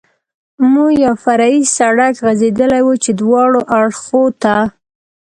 [0.71, 4.55] مو یو فرعي سړک غځېدلی و، چې دواړو اړخو ته.